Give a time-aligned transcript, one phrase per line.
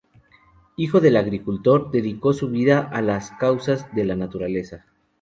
[0.77, 4.87] Hijo de agricultor, dedicó su vida las causas de la naturaleza.